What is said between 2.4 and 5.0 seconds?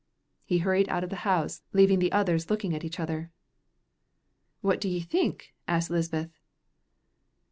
looking at each other. "What do ye